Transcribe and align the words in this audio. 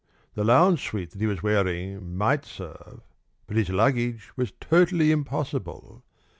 The 0.33 0.43
lounge 0.43 0.89
suit 0.89 1.11
that 1.11 1.21
he 1.21 1.27
was 1.27 1.43
wearing 1.43 2.17
might 2.17 2.43
serve, 2.43 3.01
but 3.45 3.55
his 3.55 3.69
luggage 3.69 4.31
was 4.35 4.51
totally 4.59 5.11
impossible. 5.11 6.03